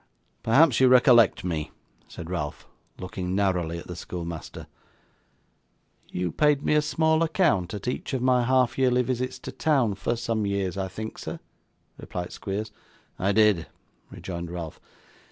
[0.41, 1.69] 'Perhaps you recollect me?'
[2.07, 2.67] said Ralph,
[2.97, 4.65] looking narrowly at the schoolmaster.
[6.09, 9.93] 'You paid me a small account at each of my half yearly visits to town,
[9.93, 11.39] for some years, I think, sir,'
[11.99, 12.71] replied Squeers.
[13.19, 13.67] 'I did,'
[14.09, 14.79] rejoined Ralph.